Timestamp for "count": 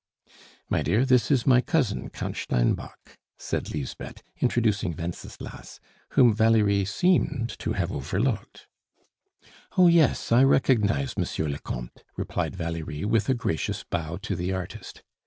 2.09-2.35